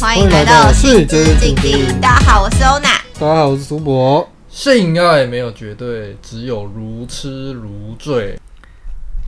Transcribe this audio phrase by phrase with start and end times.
[0.00, 2.00] 欢迎来到性之静静。
[2.00, 2.88] 大家好，我是欧娜。
[3.14, 4.28] 大家好，我是苏博。
[4.48, 8.40] 性爱没有绝对，只有如痴如醉。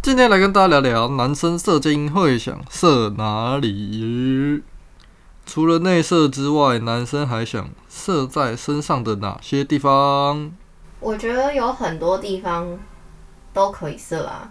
[0.03, 4.63] 今天来跟大家聊聊，男生射精会想射哪里？
[5.47, 10.51] 除了内射之外，男生还想射在身上的哪些地方？
[10.99, 12.77] 我觉得有很多地方
[13.53, 14.51] 都可以射啊，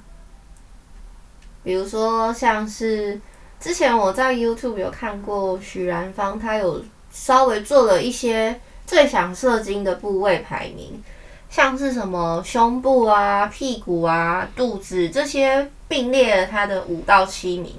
[1.67, 3.19] 比如说像是
[3.59, 6.81] 之前我在 YouTube 有看过许然芳，他有
[7.11, 11.03] 稍微做了一些最想射精的部位排名。
[11.49, 17.75] 像是什么胸部啊、屁股啊、肚子这些并列了他的五到七名，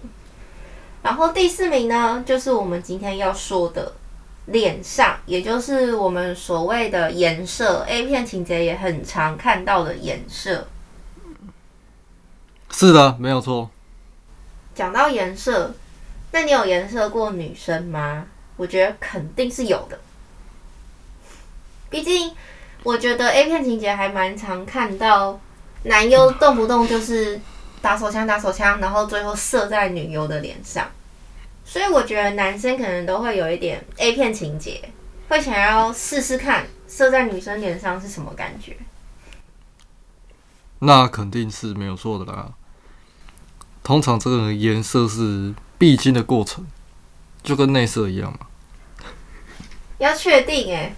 [1.03, 3.95] 然后第四名呢，就是我们今天要说的
[4.45, 10.69] 脸上，也就是我们所谓的颜色，A 片情节也很常看到的颜色。
[12.71, 13.71] 是的，没有错。
[14.79, 15.75] 讲到颜色，
[16.31, 18.25] 那你有颜色过女生吗？
[18.57, 19.99] 我觉得肯定是有的，
[21.91, 22.33] 毕竟。
[22.85, 25.41] 我觉得 A 片情节还蛮常看到
[25.83, 27.41] 男优动不动就是
[27.83, 30.89] 打手枪打手枪，然后最后射在女优的脸上，
[31.65, 34.81] 所以我觉得男生可能都会有一点 A 片情节，
[35.29, 38.77] 会想要试试看射在女生脸上是什么感觉。
[40.79, 42.53] 那肯定是没有错的啦。
[43.89, 46.67] 通常这个颜色是必经的过程，
[47.43, 48.41] 就跟内射一样嘛。
[49.97, 50.95] 要确定哎。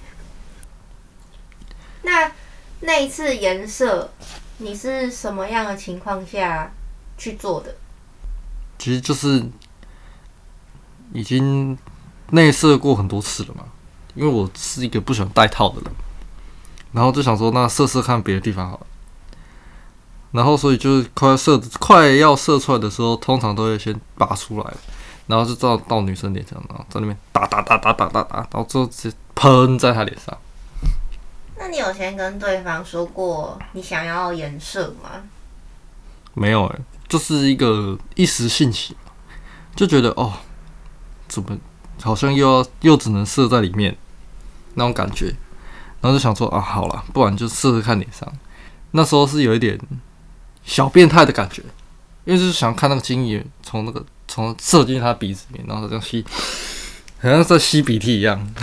[2.02, 2.32] 那
[2.80, 4.12] 那一次颜色，
[4.58, 6.72] 你是什么样的情况下
[7.16, 7.76] 去做的？
[8.76, 9.48] 其实就是
[11.12, 11.78] 已经
[12.30, 13.66] 内射过很多次了嘛，
[14.16, 15.92] 因为我是一个不喜欢戴套的人，
[16.90, 18.86] 然后就想说，那试试看别的地方好了。
[20.32, 24.74] 然后所以就是快要射快要射出来的时候，通常都会先拔出来，
[25.26, 30.36] 然后就照到女生脸上，然后在那边打打打打打打打，然后最后直接喷在她脸上。
[31.58, 35.10] 那你有先跟对方说过你想要颜色吗？
[36.32, 38.96] 没有哎、欸，就是一个一时兴起，
[39.74, 40.32] 就觉得哦，
[41.28, 41.58] 怎么
[42.00, 43.94] 好像又要又只能射在里面
[44.74, 45.34] 那种感觉，
[46.00, 48.32] 然后就想说啊，好了，不然就试试看脸上。
[48.92, 49.78] 那时候是有一点
[50.64, 51.62] 小变态的感觉，
[52.24, 56.24] 因为就是想看那个精液从那个从射进他鼻子里面，然后这样吸，
[57.20, 58.54] 好像在吸鼻涕一样。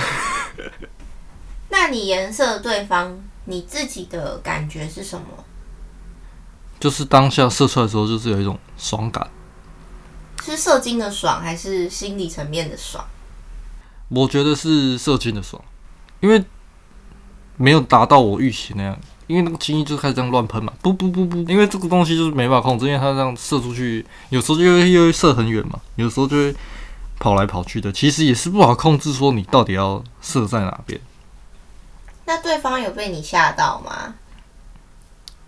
[1.70, 5.26] 那你颜色对方，你自己的感觉是什么？
[6.80, 9.30] 就是当下射出来的时候，就是有一种爽感。
[10.44, 13.06] 是射精的爽，还是心理层面的爽？
[14.10, 15.62] 我觉得是射精的爽，
[16.22, 16.42] 因为
[17.58, 18.98] 没有达到我预期那样。
[19.28, 26.56] 因为那个精液就开始这样乱喷嘛，不不不不，因为这个东西就是没办法控制，因为它这样射出去，有时候就会又会射很远嘛，有时候就会
[27.20, 31.00] 跑来跑去的，其实也是不好控制，说你到底要射在哪边。
[32.26, 34.16] 那对方有被你吓到吗？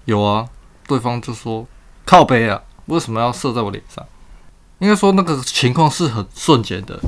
[0.06, 0.48] 有啊，
[0.88, 1.68] 对方就说
[2.06, 4.06] ：“靠背啊，为什么要射在我脸上？”
[4.80, 7.00] 应该说那个情况是很瞬间的，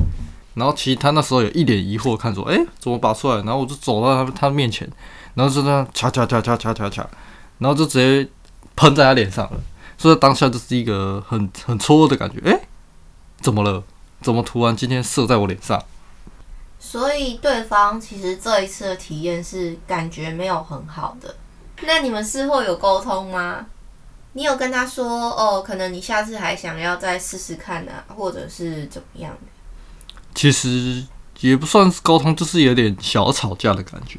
[0.54, 4.86] 然后其实他那时候有一脸疑惑，看说：“哎、欸，怎么拔出来？”然后我就走到他他面前，
[5.34, 7.06] 然后就这样掐掐掐掐掐掐掐，
[7.58, 8.28] 然后就直接
[8.76, 9.60] 喷在他脸上了。
[9.96, 12.40] 所以当下就是一个很很错愕的感觉。
[12.44, 12.60] 哎、
[13.40, 13.82] 怎么了？
[14.20, 15.82] 怎么突然今天射在我脸上？
[16.78, 21.34] 所以对方其实这一次的体验是感觉没有很好的。
[21.82, 23.66] 那你们事后有沟通吗？
[24.32, 29.36] 你有跟他说哦，可能你下次还想要再试试看啊，或者是怎么样？
[30.34, 31.04] 其实
[31.40, 34.18] 也不算是沟通，就是有点小吵架的感觉。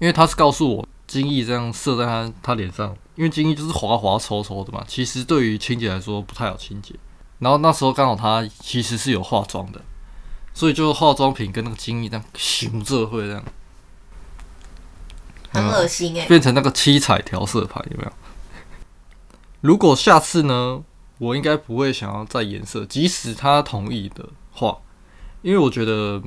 [0.00, 6.96] 因为他是告诉我，精液这样射在他他脸上，因为精液就是滑滑稠稠的嘛，其实对于清洁来说不太好清洁。
[7.38, 9.80] 然后那时候刚好他其实是有化妆的。
[10.52, 13.42] 所以就化妆品跟那个精液这样熊这会这样，
[15.52, 18.12] 很恶心哎，变成那个七彩调色盘有没有？
[19.60, 20.82] 如果下次呢，
[21.18, 24.78] 我应该不会想要再颜色，即使他同意的话，
[25.42, 26.20] 因为我觉得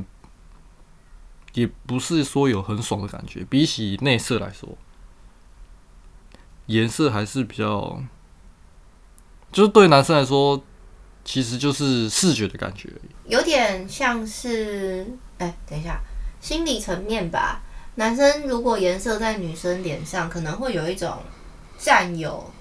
[1.53, 4.69] 也不是说有很爽的感觉，比起内射来说，
[6.67, 8.01] 颜色还是比较，
[9.51, 10.63] 就是对男生来说。
[11.25, 15.07] 其实就是视觉的感觉而已，有点像是，
[15.37, 16.01] 哎、等一下，
[16.41, 17.61] 心理层面吧。
[17.95, 21.17] 男生如果颜色在女生脸上，可能会有一种
[21.77, 22.51] 占有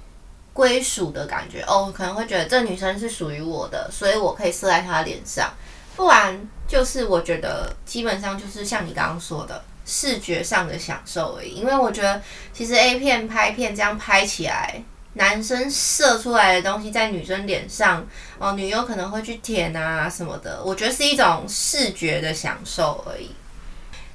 [0.52, 5.52] 归属的感觉哦，可能会觉得这女生是属于我的，所以我可以射在她脸上。
[5.96, 11.54] 不然就是我觉得基本上就是像你刚刚说的视觉上的享受而已。
[11.54, 12.20] 因为我觉得
[12.52, 14.82] 其实 A 片拍片这样拍起来。
[15.14, 18.02] 男生射出来的东西在女生脸上，
[18.38, 23.30] 哦，女优可能会去舔啊什么的，我觉得是一种视觉的享受而已。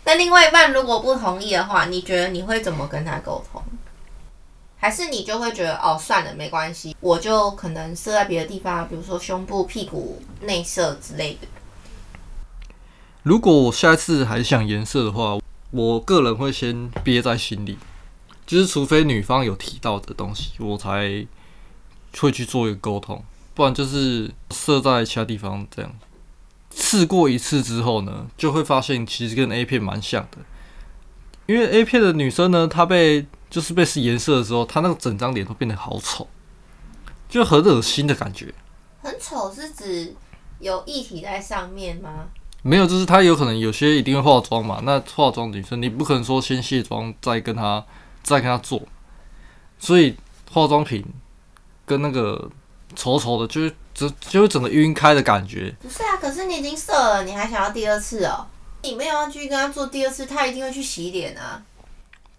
[0.05, 3.61] 那另外一半如果不同意的话，你觉得你会怎么跟他沟通？
[4.79, 11.47] 还是你就会觉得哦，算了，没关系，我就可能射在别的地方，比如说胸部、屁股内射之类的。
[13.27, 15.37] 如果我下次还想颜色的话，
[15.71, 17.77] 我个人会先憋在心里，
[18.45, 21.27] 就是除非女方有提到的东西，我才
[22.19, 23.21] 会去做一个沟通，
[23.53, 25.93] 不然就是射在其他地方这样。
[26.73, 30.37] 试过一次之后呢，就会发现其实跟 A 片蛮像的，
[31.47, 36.29] 因为 A 片的女生呢，她被就是被试颜色的时候，她那个整张脸都变得好丑，
[37.27, 38.53] 就很恶心的感觉。
[39.01, 40.15] 很丑是指
[40.59, 42.27] 有液体在上面吗？
[42.63, 44.81] 没有，就是他有可能有些一定会化妆嘛。
[44.83, 47.83] 那化妆女生，你不可能说先卸妆再跟他
[48.23, 48.81] 再跟他做，
[49.79, 50.15] 所以
[50.51, 51.05] 化妆品
[51.85, 52.49] 跟那个
[52.95, 55.73] 丑丑的，就是就就会整个晕开的感觉。
[55.81, 58.45] 不是啊，可是你已经射了，你还想要第二次哦？
[58.83, 61.63] 你没有要继续跟他做第二次，他一定会去洗脸啊。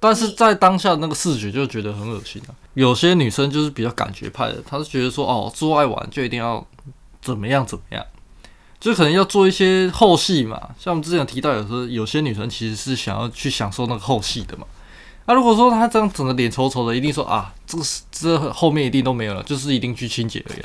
[0.01, 2.55] 但是在当下那个视觉就觉得很恶心啊。
[2.75, 6.65] 有些女生就是比较感觉派的，她是觉得说哦，做爱完就一定要
[7.21, 8.05] 怎么样怎么样。
[8.81, 14.67] 就可能要做一些后戏嘛，像我们之前有提到，有时候有些女生其实是想要去享受那个后戏的嘛。
[15.27, 20.63] 那、啊、如果说她这样整个脸丑丑的，一定说啊，这个是这后面一定都没有了，就是一定去清洁而已。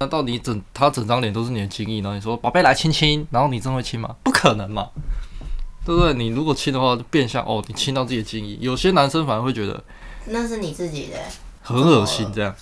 [0.00, 4.14] 那到底整她整张脸都是你的精液，然后你说宝贝来亲亲，然后你真会亲吗？
[4.22, 4.88] 不可能嘛，
[5.86, 6.12] 对不对？
[6.14, 8.58] 你如果亲的话，就变相哦，你亲到自己的精液。
[8.60, 9.82] 有些男生反而会觉得
[10.26, 11.16] 那是你自己的，
[11.62, 12.54] 很恶心这样。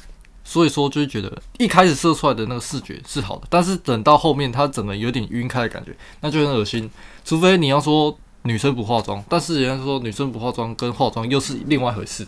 [0.48, 5.90] 所以说，就会觉得一开始射出来的那个视觉是好的，但是等到后面它整个有点晕开的感觉，
[6.20, 6.88] 那就很恶心。
[7.25, 12.25] 除非你要说女生不化妆，但是人家说女生不化妆跟化妆又是另外一回事。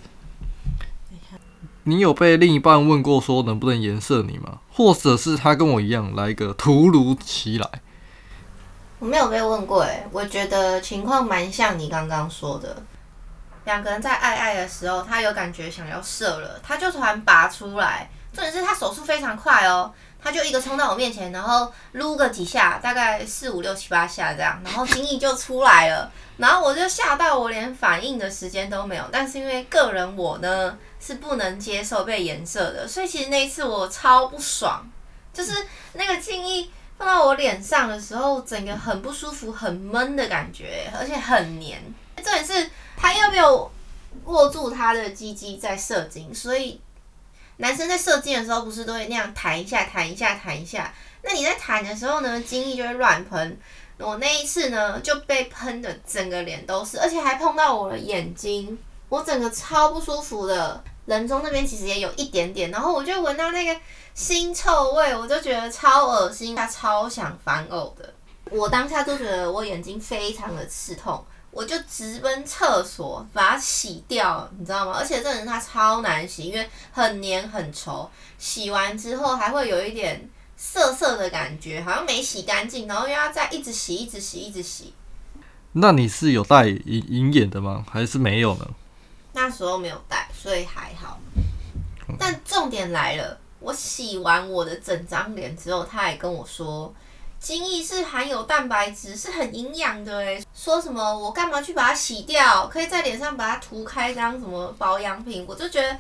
[1.84, 4.58] 你有被另一半问过说能不能颜射你吗？
[4.72, 7.66] 或者是他跟我一样来一个突如其来？
[8.98, 12.82] 我没有被问过，诶，我觉得情况蛮像你刚刚说的。
[13.68, 18.08] 两个人在爱爱的时候，他有感觉想要射了，他就突然拔出来。
[18.32, 19.92] 重点是他手速非常快哦，
[20.22, 26.10] 他就一个冲到我面前，然后撸个几下，大概四五六七八下这样，然后精液就出来了。
[26.38, 29.04] 然后我就吓到，我连反应的时间都没有。
[29.12, 34.82] 但是因为个人我呢是不能接受被颜射的，所以其实那一次我超不爽，
[35.34, 35.52] 就是
[35.92, 41.82] 那个精液放到我脸上的时候，整个很不舒服、很闷的感觉，而且很黏。
[42.16, 42.70] 重点是。
[43.28, 43.70] 他没有
[44.24, 46.80] 握住他的鸡鸡在射精，所以
[47.58, 50.92] 男生在射精的时候不是都会那样弹一下、弹一下、弹一下？
[51.22, 53.58] 那你在弹的时候呢，精液就会乱喷。
[53.98, 58.78] 我那一次呢就被喷的整个脸都是，而且还碰到我的眼睛，
[59.10, 60.82] 我整个超不舒服的。
[61.04, 63.80] 人中那边其实也有一点点，然后我就闻到那个
[64.14, 68.12] 腥臭味，我就觉得超恶心，他超想反呕的。
[68.50, 71.24] 我当下就觉得我眼睛非常的刺痛。
[71.50, 74.96] 我就直奔厕所把它洗掉，你知道吗？
[74.98, 78.06] 而且这人他超难洗，因为很黏很稠，
[78.38, 84.92] 洗完之后还会有一点涩涩的感觉，好像没洗干净，然后又要再一直洗，一直洗，一直洗。
[85.72, 87.84] 那你是有带隐隐眼的吗？
[87.90, 88.68] 还是没有呢？
[89.32, 91.18] 那时候没有带，所以还好。
[92.18, 96.94] 但重点来了，我洗完我的整张脸之后，他还跟我说。
[97.40, 100.44] 精益是含有蛋白质，是很营养的诶。
[100.54, 102.66] 说什么我干嘛去把它洗掉？
[102.66, 105.44] 可以在脸上把它涂开当什么保养品？
[105.48, 105.96] 我就觉得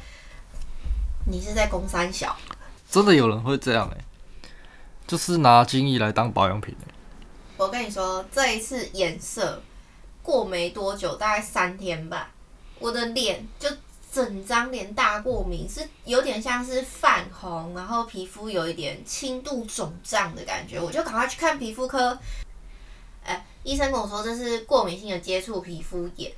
[1.30, 2.36] 你是在攻三小。
[2.90, 4.04] 真的有人会这样诶，
[5.06, 6.94] 就是拿精益来当保养品诶。
[7.56, 9.62] 我跟你说，这一次颜色
[10.22, 12.30] 过没多久，大概三天吧，
[12.78, 13.68] 我的脸就。
[14.10, 22.18] 整张脸大过敏，是有点像是泛红，然后皮肤有一点轻度肿胀的感觉，我就赶快去看皮肤科。
[23.24, 26.32] 哎，医生跟我说这是过敏性的接触皮肤炎。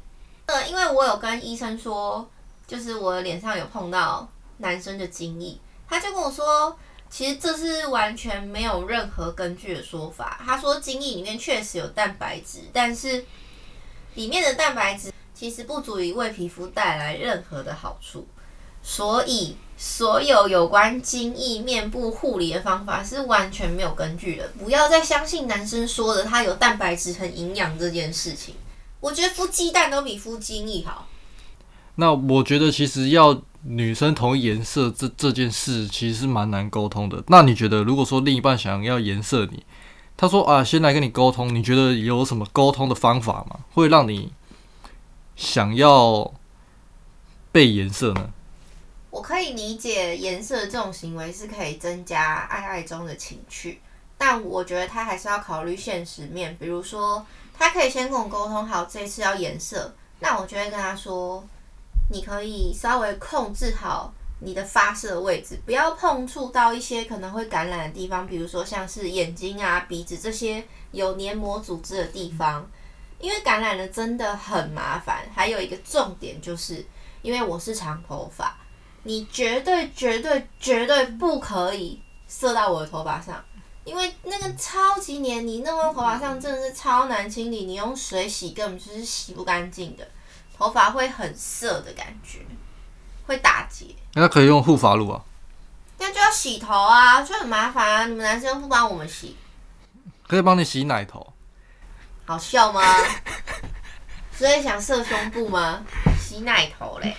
[0.46, 2.28] 呃，因为我有跟医生说，
[2.66, 5.56] 就是我脸上有碰到男生的精液，
[5.88, 6.76] 他就跟我说，
[7.08, 10.40] 其实这是完全没有任何根据的说法。
[10.44, 13.24] 他说精液里面确实有蛋白质，但是
[14.14, 15.12] 里面的蛋白质。
[15.40, 18.26] 其实不足以为皮肤带来任何的好处，
[18.82, 24.47] 所以所有有关精液面部护理的方法是完全没有根据的。
[24.59, 28.54] 不要再相信男生说的，他有蛋白质很营养这件事情。
[29.00, 31.09] 我觉得孵鸡蛋都比孵精液好。
[31.94, 37.25] 那我觉得其实要女生同意颜色这这件事，其实是蛮难沟通的。
[37.28, 39.64] 那你觉得，如果说另一半想要颜色你，
[40.18, 43.61] 他说啊，先来跟你沟通，你觉得有什么沟通的方法吗？
[43.73, 44.30] 会让你？
[45.40, 46.35] 想要
[47.50, 48.30] 被颜色呢？
[49.09, 53.80] 我可以理解颜色这种行为是可以增加爱爱中的情趣，
[54.18, 57.25] 但我觉得他还是要考虑现实面，比如说
[57.59, 61.42] 他可以先跟我沟通好这次要颜色，那我就会跟他说，
[62.12, 72.70] 你可以稍微控制好你的发射位置，不要碰触到一些可能会感染的地方，比如说像是眼睛啊、鼻子这些有黏膜组织的地方，
[73.20, 75.28] 因为感染了真的很麻烦。
[75.34, 76.84] 还有一个重点就是，
[77.22, 78.56] 因为我是长头发。
[79.02, 83.42] 你绝对绝对绝对不可以射到我的头发上，
[83.84, 90.06] 因为那个超级黏，你弄到头发上真的是超难清理，你用水洗根本就是洗不干净的，
[90.54, 92.40] 头发会很涩的感觉，
[93.26, 93.86] 会打结。
[94.12, 95.24] 那可以用护发露啊？
[95.96, 98.04] 那就要洗头啊，就很麻烦啊。
[98.04, 99.34] 你们男生不帮我们洗？
[100.26, 101.32] 可以帮你洗奶头。
[102.30, 102.80] 好笑吗？
[104.30, 105.84] 所以想射胸部吗？
[106.16, 107.16] 洗奶头嘞。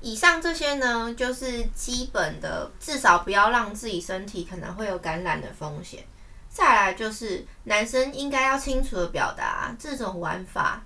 [0.00, 6.04] 以上这些呢，就是基本的，至少不要让自己身体可能会有感染的风险。
[6.48, 10.82] 再来就是男生应该要清楚的表达这种玩法，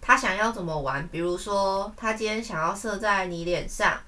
[0.00, 1.08] 他想要怎么玩。
[1.08, 3.98] 比如说，他今天想要射在你脸上，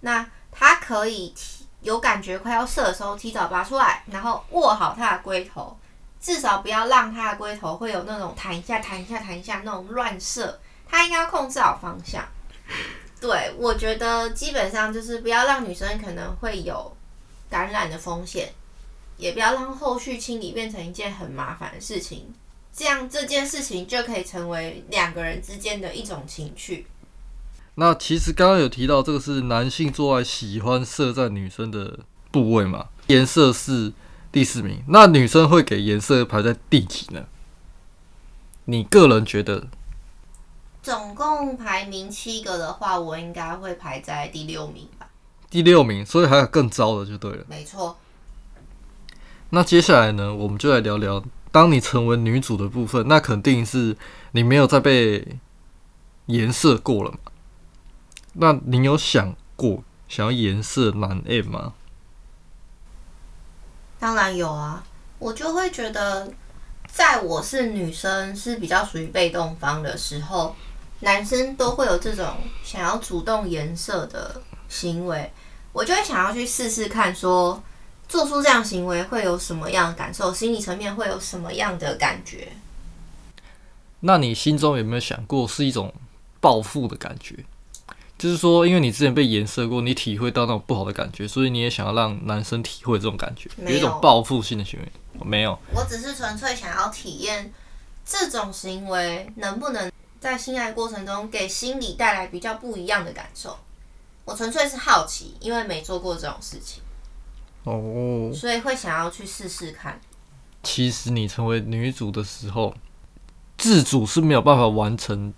[0.00, 5.76] 那他可以提有感觉快要射的时候，提早拔出来，然后握好他的龟头，
[6.22, 10.58] 至少不要让他的龟头会有那种弹一下、弹一下、弹一下那种乱射。
[10.88, 12.24] 他应该要控制好方向。
[13.20, 16.96] 对，我觉得基本上就是不要让女生可能会有
[17.50, 18.52] 感染的风险，
[19.16, 22.32] 也不要让后续清理变成一件很麻烦的事情，
[22.74, 26.86] 这样这件事情就可以成为两个人之间的一种情趣。
[27.76, 32.00] 那其实刚刚有提到这个是男性做爱喜欢射在女生的
[32.30, 32.88] 部位嘛？
[33.06, 33.92] 颜色是
[34.32, 37.26] 第四名，那女生会给颜色排在第几呢？
[38.64, 39.68] 你个人觉得？
[40.82, 45.06] 总共排名七个的话，我应该会排在第六名吧。
[45.50, 47.44] 第六名，所以还有更糟的就对了。
[47.46, 47.98] 没错。
[49.50, 53.94] 那接下来呢，我们就来聊聊，当你成为女主的部分，那肯定是
[54.30, 55.36] 你没有再被
[56.26, 57.18] 颜色过了嘛？
[58.32, 61.74] 那你有想过想要颜色男 M 吗？
[64.02, 64.82] 当然有啊，
[65.20, 66.28] 我就会觉得，
[66.88, 70.56] 在我是女生是比较属于被动方的时候。
[71.04, 72.26] 男生都会有这种
[72.64, 75.32] 想要主动颜色的行为，
[75.72, 77.62] 我就会想要去试试看，说
[78.08, 82.52] 做出这样行为会有什么样的感受，心理层面会有什么样的感觉？
[84.00, 85.92] 那你心中有没有想过是一种
[86.40, 87.44] 报复的感觉？
[88.22, 95.24] 就是说，因为你之前被颜色过，你体会到那种不好的感觉，所以你也想要让男生体会这种感觉，有，有一种报复性的行为？
[95.24, 97.52] 没有，我只是纯粹想要体验
[98.06, 99.90] 这种行为能不能。
[100.20, 103.58] 在性爱过程中，给心理带来比较不一样的感受。
[104.24, 106.80] 我纯粹是好奇，因为没做过这种事情，
[107.64, 110.00] 哦，所以会想要去试试看。
[110.62, 112.72] 其实你成为女主的时候，
[113.58, 115.34] 自主是没有办法完成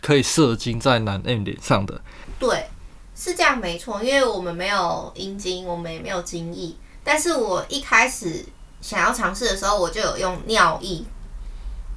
[0.00, 2.00] 可以射精在男 M 脸上的。
[2.38, 2.66] 对，
[3.14, 6.74] 是这样没错，因为我们没有阴茎，我们也没有精液。
[7.04, 8.44] 但是我一开始
[8.80, 11.02] 想要尝试的时候，我就有用尿液。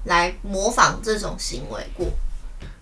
[0.05, 2.08] 来模仿这种行为过，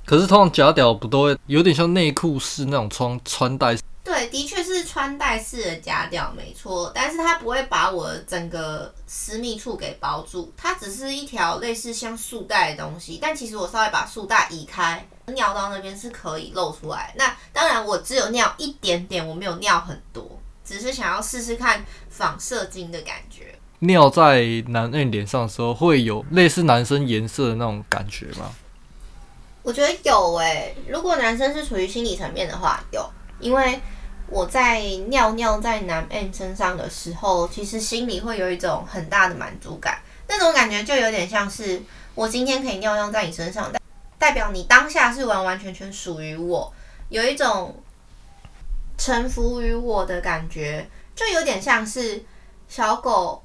[0.05, 3.75] 可是通常假屌不都会有点像内裤式那种穿穿戴？
[4.09, 6.91] 对，的确是穿戴式的夹掉，没错。
[6.95, 13.19] 但是它不会把我整个私密处给包住，它只是一条类似像束带的东西。
[13.21, 17.13] 但其实我稍微把束带移开，尿道那边是可以露出来。
[17.19, 23.59] 那当然，我只有尿一点点，我没有尿很多，只是想要试试看仿射精的感觉。
[23.77, 28.51] 尿在男人脸上的时候，会有类似男生颜色的那种感觉吗？
[29.61, 30.75] 我觉得有诶、欸。
[30.87, 33.07] 如果男生是处于心理层面的话，有。
[33.39, 33.79] 因为
[34.31, 39.99] 我在尿尿在男 M 身上的时候，其实心里会有一种很大的满足感。
[40.27, 41.81] 那种感觉就有点像是
[42.15, 43.79] 我今天可以尿尿在你身上，代
[44.17, 46.71] 代表你当下是完完全全属于我，
[47.09, 47.75] 有一种
[48.97, 52.23] 臣服于我的感觉，就有点像是
[52.67, 53.43] 小狗。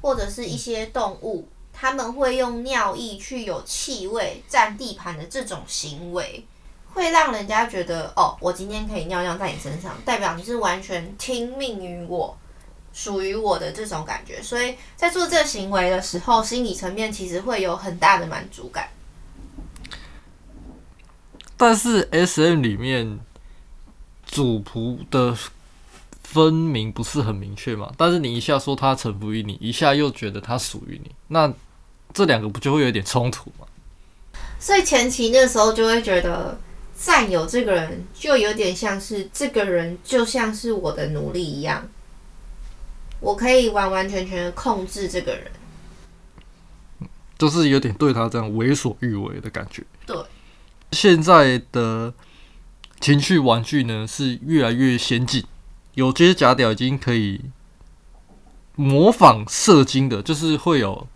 [0.00, 6.46] 或者是一些动物，他们会用尿液去有气味占地盘的这种行为，
[6.92, 12.36] 会让人家觉得哦，我今天可以尿尿在你身上，代表你是完全听命于我，
[12.92, 14.42] 属于我的这种感觉。
[14.42, 18.88] 所以在做这个行为的时候，心理层面其实会有很大的满足感。
[21.56, 23.18] 但是 SM 里面
[24.26, 25.36] 主仆的。
[26.30, 31.50] 分明不是很明确嘛，但是你一下说他臣服于你，一下又觉得他属于你，那
[32.12, 33.66] 这两个不就会有点冲突吗？
[34.60, 36.60] 所以前期那时候就会觉得
[37.00, 41.88] 占有这个人，就有点像是这个人就像是我的奴隶一样，
[43.20, 45.50] 我可以完完全全的控制这个人，
[47.38, 49.84] 就是有点对他这样为所欲为的感觉。
[50.04, 50.16] 对，
[50.90, 52.12] 现在的
[53.00, 55.44] 情绪玩具呢是越来越先进，
[55.94, 57.40] 有些假屌已经可以
[58.74, 61.06] 模仿射精的，就是会有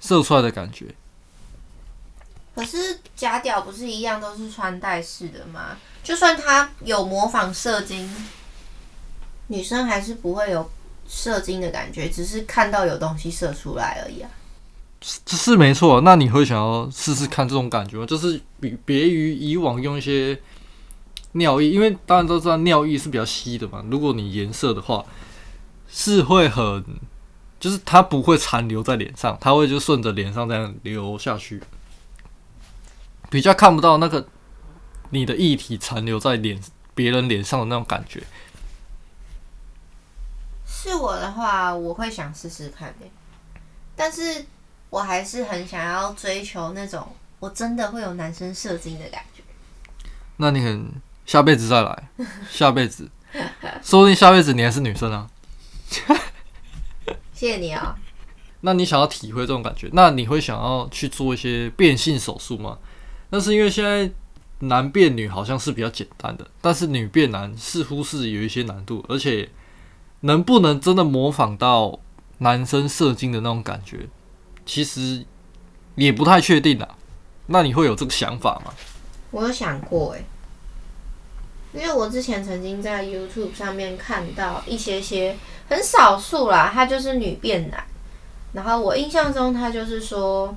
[0.00, 0.94] 射出来的感觉。
[2.58, 5.76] 可是假屌不是一样都是穿戴式的吗？
[6.02, 8.12] 就算他有模仿射精，
[9.46, 10.68] 女生还是不会有
[11.08, 14.28] 射精的感觉，只是看到有东西射出来而已啊。
[15.24, 18.04] 这是没错，那你会想要试试看这种感觉吗？
[18.04, 20.36] 就是比别于以往用一些
[21.34, 23.84] 尿液，因为当然都知道尿液是比较稀的嘛。
[23.88, 25.04] 如果你颜色的话，
[25.88, 26.84] 是会很，
[27.60, 31.62] 就是它不会残留在脸上，它会就顺着脸上这样流下去。
[33.30, 34.26] 比较看不到那个
[35.10, 36.60] 你的液体残留在脸
[36.94, 38.22] 别人脸上的那种感觉。
[40.66, 43.06] 是我的话，我会想试试看的，
[43.96, 44.46] 但是
[44.90, 47.06] 我还是很想要追求那种
[47.40, 49.42] 我真的会有男生射精的感觉。
[50.36, 50.90] 那你很
[51.26, 52.08] 下辈子再来，
[52.48, 53.10] 下辈子，
[53.82, 55.28] 说不定下辈子你还是女生啊。
[57.34, 58.00] 谢谢你啊、哦。
[58.60, 62.78] 那你想要体会这种感觉，那你会想要去做一些变性手术吗？
[63.30, 64.10] 那是因为现在
[64.60, 69.48] 男变女好像是比较简单的，但是女变男似乎是有一些难度，而且
[70.20, 72.00] 能不能真的模仿到
[72.38, 74.08] 男生射精的那种感觉，
[74.64, 75.24] 其实
[75.94, 76.96] 也不太确定啊。
[77.46, 78.72] 那你会有这个想法吗？
[79.30, 80.24] 我有想过诶，
[81.74, 85.36] 因为我之前曾经在 YouTube 上面看到一些些
[85.68, 87.84] 很少数啦，他就是女变男，
[88.54, 90.56] 然后我印象中他就是说。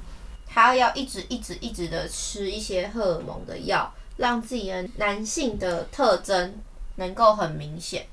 [0.54, 6.54] 他要一直一直一直的吃一些荷尔蒙的药，让自己的男性的特征
[6.96, 8.06] 能够很明显。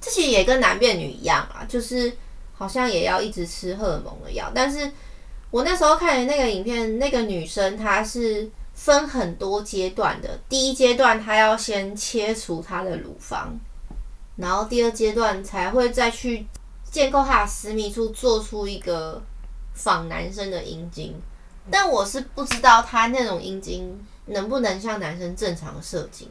[0.00, 2.12] 这其实也跟男变女一样啊，就是
[2.54, 4.50] 好像也要一直吃荷尔蒙的药。
[4.52, 4.90] 但是
[5.52, 10.36] 我那时候看的那个影片，那个女生她是分很多阶段的。
[10.48, 13.56] 第一阶段她要先切除她的乳房，
[14.34, 16.44] 然后第二阶段才会再去
[16.90, 19.22] 建构她的私密处，做出一个
[19.74, 21.14] 仿男生的阴茎。
[21.70, 26.28] 但我是不知道他那种阴茎能不能像男生正常射精。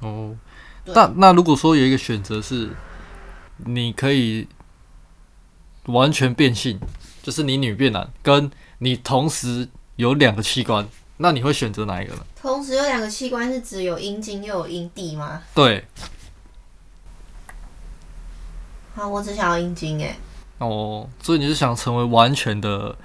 [0.00, 0.36] 哦，
[0.84, 2.70] 那那如果说有一个选择是，
[3.64, 4.46] 你可以
[5.86, 6.78] 完全变性，
[7.22, 12.26] 就是你女变男，跟你同时有两个器官，那你会选择哪一个呢？
[12.38, 15.42] 同时有两个器官是只有阴茎又有阴蒂吗？
[15.54, 15.84] 对。
[18.94, 20.14] 好，我只想要阴茎诶。
[20.58, 22.96] 哦，所以你是想成为完全的？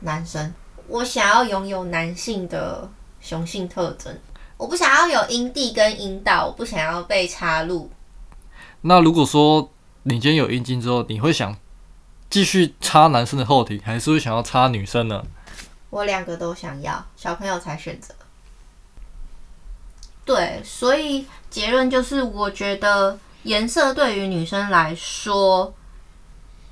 [0.00, 0.54] 男生，
[0.86, 2.88] 我想要拥有男性的
[3.20, 4.16] 雄性特征，
[4.56, 7.90] 我不想要有阴蒂跟阴道，我不想要被插入。
[8.82, 9.70] 那如果说
[10.04, 11.56] 你今天有阴茎之后，你会想
[12.30, 15.24] 继续插男生的后体，还是会想要插女生呢？
[15.90, 18.14] 我两个都想要，小朋友才选择。
[20.24, 25.74] 对，所以结论就是，我觉得颜色对于女生来说。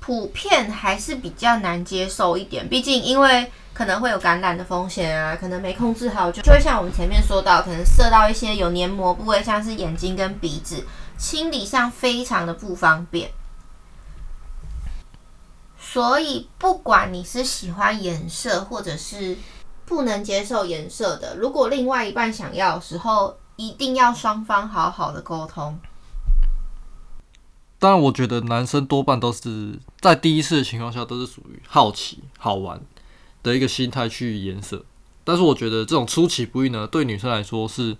[0.07, 10.81] 普遍还是比较难接受一点，毕竟因为可能会有感染的风险啊，可能没控制好就就会像我们前面说到，可能射到一些有黏膜部位，像是眼睛跟鼻子，
[11.17, 13.29] 清理上非常的不方便。
[15.77, 19.37] 所以不管你是喜欢颜色，或者是
[19.85, 25.77] 不能接受颜色的，如果另外一半想要的时候，一定要双方好好的沟通。
[27.79, 32.81] 当然，我觉得男生多半都是在第一次的情况下都是属于好奇、好玩
[33.43, 34.83] 的一个心态去颜色。
[35.23, 37.95] 但是，我觉得这种出其不意呢，对女生来说是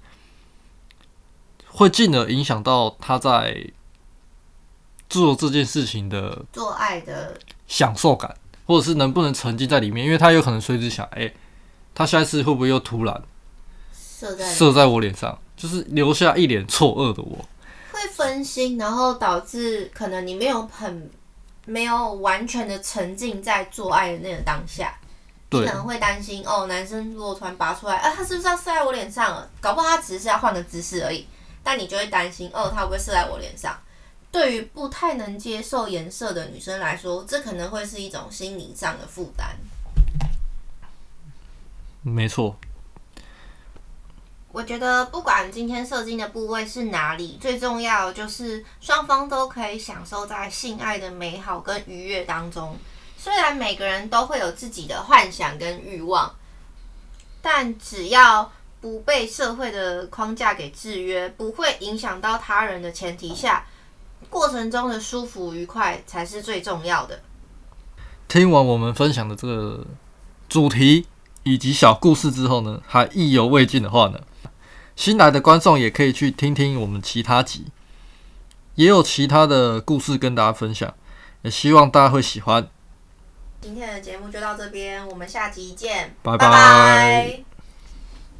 [1.67, 3.69] 会进而影响到她在
[5.09, 7.37] 做这件事情的做爱的
[7.67, 8.35] 享受感，
[8.65, 11.31] 或者是能不能沉浸在里面，因为她有可能随时想：哎，
[11.93, 13.23] 他下一次会不会又突然
[13.93, 17.45] 射在射在我脸上，就是留下一脸错愕的我。
[17.97, 21.09] 会分心，然后导致可能你没有很
[21.65, 24.97] 没有完全的沉浸在做爱的那个当下，
[25.49, 29.49] 你，可能会担心哦，男生如果突然拔出来，啊，他是不是要射在我脸上了？
[29.59, 31.27] 搞不好他只是要换个姿势而已，
[31.63, 33.77] 但你就会担心哦，他会不会射在我脸上？
[34.31, 39.55] 对于不太能接受颜色的女生来说，这可能会是一种心理上的负担。
[42.03, 42.55] 没错。
[44.51, 52.75] 我觉得不管今天射精的部位是哪里，最重要就是双方都可以享受在性爱的美好跟愉悦当中。
[53.17, 56.33] 虽然每个人都会有自己的幻想跟欲望，
[57.41, 63.65] 但只要不被社会的框架给制约，不会影响到他人的前提下，
[64.29, 67.19] 过程中的舒服愉快才是最重要的。
[68.27, 69.85] 听完我们分享的这个
[70.47, 71.05] 主题
[71.43, 74.19] 以及小故事之后呢，还意犹未尽的话呢，
[74.97, 77.67] 新来的观众也可以去听听我们其他集，
[78.75, 80.93] 也有其他的故事跟大家分享，
[81.43, 82.67] 也希望大家会喜欢。
[83.61, 86.37] 今天的节目就到这边，我们下集见，拜拜。
[86.37, 87.46] 拜拜。